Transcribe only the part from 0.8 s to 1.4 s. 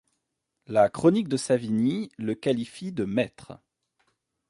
chronique de